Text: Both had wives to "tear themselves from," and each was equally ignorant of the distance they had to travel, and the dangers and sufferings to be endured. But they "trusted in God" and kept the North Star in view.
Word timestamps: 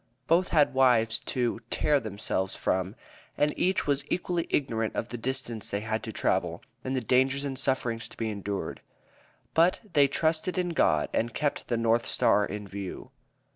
Both 0.25 0.47
had 0.47 0.73
wives 0.73 1.19
to 1.19 1.59
"tear 1.69 1.99
themselves 1.99 2.55
from," 2.55 2.95
and 3.37 3.53
each 3.55 3.85
was 3.85 4.03
equally 4.09 4.47
ignorant 4.49 4.95
of 4.95 5.09
the 5.09 5.15
distance 5.19 5.69
they 5.69 5.81
had 5.81 6.01
to 6.01 6.11
travel, 6.11 6.63
and 6.83 6.95
the 6.95 7.01
dangers 7.01 7.43
and 7.45 7.55
sufferings 7.55 8.07
to 8.07 8.17
be 8.17 8.31
endured. 8.31 8.81
But 9.53 9.79
they 9.93 10.07
"trusted 10.07 10.57
in 10.57 10.69
God" 10.69 11.09
and 11.13 11.35
kept 11.35 11.67
the 11.67 11.77
North 11.77 12.07
Star 12.07 12.43
in 12.47 12.67
view. 12.67 13.11